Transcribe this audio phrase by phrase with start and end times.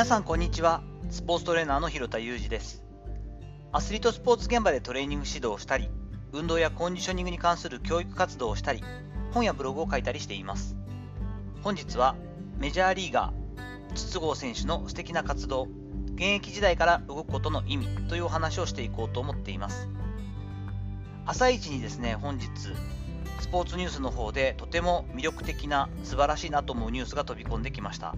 [0.00, 0.82] 皆さんこんにちは。
[1.10, 2.82] スポーツトレーナーの広田裕二です。
[3.70, 5.90] アスリートスポーツ現場でトレーニング指導をしたり
[6.32, 8.82] 運動やコンディショニングに関する教育活動をしたり
[9.32, 10.74] 本やブログを書いたりしています。
[11.62, 12.16] 本日は
[12.56, 15.68] メジャーリーガー筒香選手の素敵な活動
[16.14, 19.86] 現役時代から動くことの意味というお話をしていこうと思っています。
[21.26, 22.48] 朝一にですね本日
[23.38, 28.14] スポーツニュースの方でとても魅力的な素晴らしいなと思うニュースが飛び込んできました。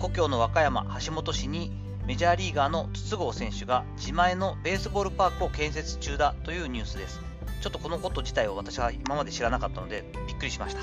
[0.00, 1.72] 故郷の和歌山橋本市に
[2.06, 7.20] メジャーリーガーの筒香選手が自前のベースボールパークを建設中だというニュースです。
[7.60, 10.82] ちょっとこのこと自体を私は今まで知らなかったのでびっくりしました。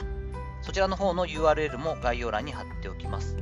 [0.61, 3.37] そちらの方の URL も概要欄に貼っておきます。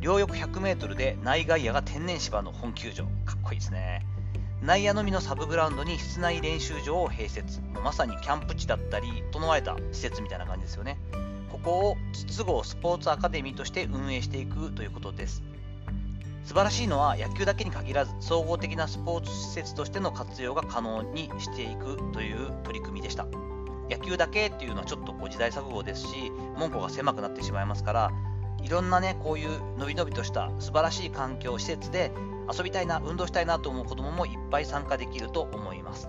[0.00, 3.04] 両翼 100m で内外野が天然芝の本球場。
[3.24, 4.06] かっこいいですね。
[4.62, 7.60] 内野のみのサブグラウンドに室内練習場を併設。
[7.82, 10.98] まさにキャンプ地だったり整えた施設みたいな感じですよね。
[11.68, 15.42] ここを筒香スポーツアカデミーとして運営していくということです。
[16.42, 23.26] 素晴らしいのは野球だけに限らず総合的なスポーツ施設としての活用が可能にしていくという取り組みでした。
[23.90, 28.12] 野球だけっていうのはちょっとこう時代錯誤ですし門戸が狭くなってしまいますから
[28.62, 32.12] いろんなねこういうのびのびとした素晴らしい環境施設で
[32.50, 36.08] 遊びたいな運動したいなと思う子どももいっぱい参加できると思います。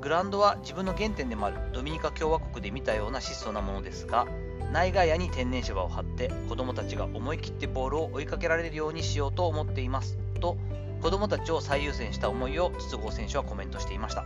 [0.00, 1.58] グランドは自分の原点でもある。
[1.72, 4.26] ドミニカ共和国で見たような質素なものですが
[4.72, 10.16] 内外野に天然芝を張って子どもたちが思い切ってボールを追いかけられるようにしようと思っています。
[10.40, 10.56] と
[11.02, 14.24] 子どもたちを最優先した思いを筒香選手はコメントしていました。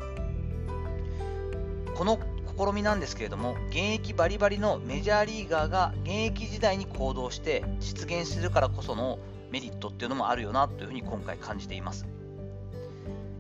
[1.95, 2.19] この
[2.57, 9.19] 試みなんですけれども現役バリバリのメジャーリーガーが現役時代に行動して実現するからこその
[9.51, 12.07] メリットっていうのもあるよなというふうに今回感じています。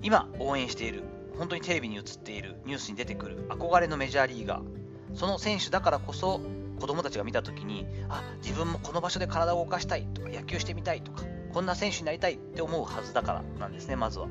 [0.02, 1.02] 今応援している
[1.38, 4.64] 本当にテレビに映っているニュースに出てくる憧れのメジャーリーガー。
[5.14, 6.40] その選手だからこそ
[6.80, 14.28] 子供たちが見た時にあ自分もこの場所で体を動かしたいとか野球してみたいとかこんな選手になりたいって思うはずだからなんですねまずは。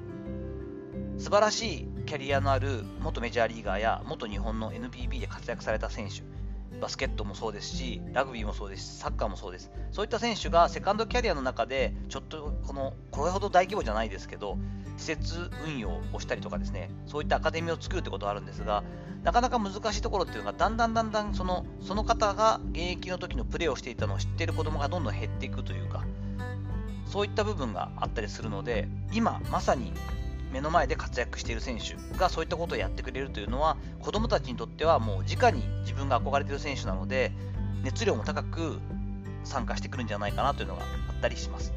[1.17, 6.23] 素晴らしいキャリアのある元メジャーリーガーや元日本の NPB で活躍された選手。
[6.81, 9.71] バスケットもそうですしラグビーもそうですしサッカーもそうです。
[9.91, 14.57] そういった選手がセカンドキャリアの中でちょっとこのこれほど大規模じゃないですけど
[14.97, 18.83] 施設運用をしたりとかですねそういったアカデミーを作るってことがあるんですが
[19.23, 26.03] なかなか難しいところっていうのがだんだんだんだんそのその方が現役の時のプレーをしていたのを知っている子供がどんどん減っていくというか
[27.07, 29.93] そういった部分があったりするので今まさに
[30.51, 37.31] 目の前で活躍している選手がそういったことをやってくれるというのは子供たちにとってはもう直に自分が憧れている選手なので
[37.83, 38.79] 熱量も高く
[39.43, 40.85] 参加してくるんじゃないかなというのがあ
[41.17, 41.73] ったりします。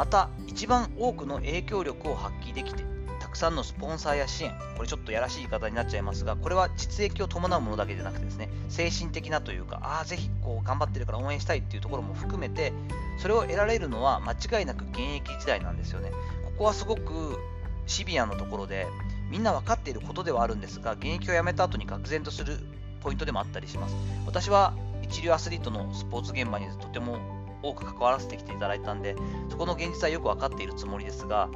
[0.00, 2.84] また一番多くの影響力を発揮できて
[3.20, 12.72] たくさんのスポンサーや支援これちょっとやらしい言い方になっちゃいますがこれは実益を伴うものだけでなくてですね精神的なというかああぜひこう頑張ってるから応援したいっていうところも含めて
[13.18, 16.12] それを得られるのは間違いなく現役時代なんですよね。
[16.46, 17.38] ここはすごく
[17.86, 18.86] シビアなところで
[19.28, 22.56] みんな分かっていることではあるんですが現役を辞めた後に愕然とする
[23.02, 23.94] ポイントでもあったりします。
[24.24, 24.72] 私は
[25.02, 29.16] 一流アスリートのスポーツ現場にとても多く関わらせてきていただいたんで
[29.48, 31.48] そこの現実はよく分かっているつもりですが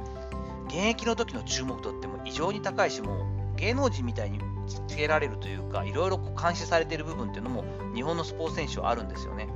[0.67, 4.39] 現役の時の注目度っても異常に高いしもう芸能人みたいに
[4.87, 7.63] つけられるというかいろいろ監視されている部分っていうのも
[7.93, 9.47] 日本のスポーツ選手はあるんですよね。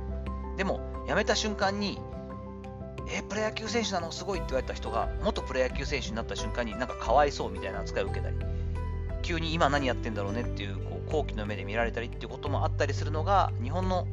[0.56, 1.98] でも辞めた瞬間に
[3.08, 4.12] えプロ野球選手なの？
[4.12, 8.36] すごいって言われた人が元プロ野球選手になった瞬間になんかかわいそうみたいな扱いを受けたり
[9.22, 14.06] 急に今何やってんだろうねっていうこう好奇の目で見られたりっていうこともあったりするのが日本の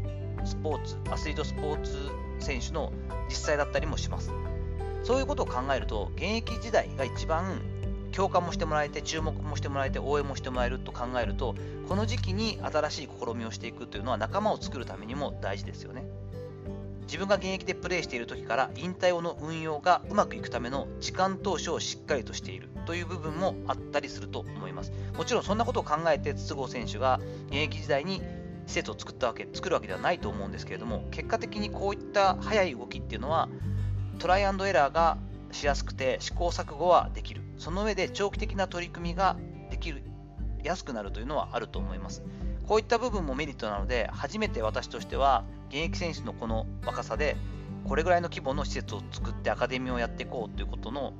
[0.43, 2.09] スポーツアスリートスポーツ
[2.47, 2.93] 選手の
[3.27, 4.31] 実際だったりもします。
[5.03, 7.61] そういうことを考えると現役時代が一番
[8.11, 11.55] 共感もしてもらえて注目もしてもらえて応援もしてもらえると考えると
[11.87, 16.03] この時期に新しい試みをしていくというのは仲間を作るためにも大事ですよね。
[17.03, 24.91] 自分が現役でプレーしている時から引退後の運用がうまくいくための時間投資をしっかりとしているという部分もあったりすると思います。
[25.15, 28.21] もちろんそんなことを考えて筒香選手が現役時代に
[28.67, 33.50] 施設を作ったわけ作るわけではないと思うんですけれども結果的にこういった速い動きっていうのは
[34.19, 35.18] トライアンドエラーが
[35.51, 37.41] しやすくて試行錯誤はできる。
[37.57, 39.36] その上で長期的な取り組みが
[39.71, 40.03] できる
[40.63, 42.24] やすくなるというのはあると思います。
[42.68, 47.38] こういった部分もメリットなので初めて私としては現役選手のこの若さで
[47.88, 51.13] これぐらいの規模の施設を作ってアカデミーをやっていこうということの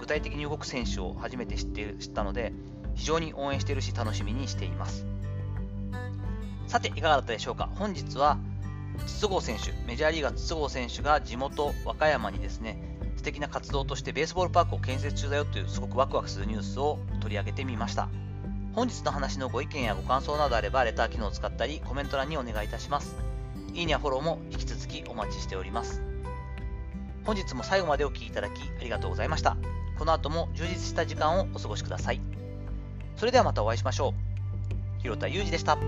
[0.00, 2.52] 具体的に動く選手を初めて知って知ったので
[2.96, 5.06] 非常に応援しているし楽しみにしています。
[6.70, 7.68] さていかがだったでしょうか？
[7.74, 8.38] 本日は
[9.04, 12.80] 筒香選手メジャーリーガー筒香選手が地元和歌山にですね
[13.16, 18.08] 素敵な活動としてベースボールパークを建設中だよというすごくワクワクするニュースを取り上げてみました
[18.72, 23.16] 本日の話のご意見やご感想などあればレター機能を使ったりコメント欄にお願いいたします
[23.74, 26.02] いいねやフォローも引き続きお待ちしております。
[27.24, 29.56] 本日も最後までお聴きいただきありがとうございました。
[29.98, 32.20] この後も充実した時間をお過ごしください。
[33.16, 34.14] それではまたお会いしましょ
[34.98, 35.02] う。
[35.02, 35.78] 広田裕二でした。